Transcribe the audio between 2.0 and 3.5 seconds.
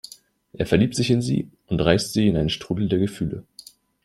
sie in einen Strudel der Gefühle.